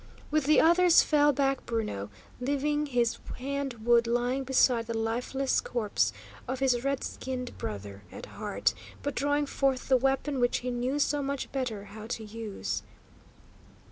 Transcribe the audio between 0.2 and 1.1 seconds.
With the others